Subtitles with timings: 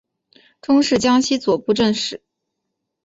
[0.63, 2.23] 终仕江西左布政使。